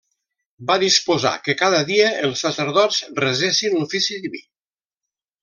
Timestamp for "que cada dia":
1.47-2.07